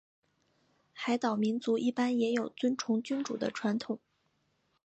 [0.93, 3.99] 海岛民族一般也有尊崇君主的传统。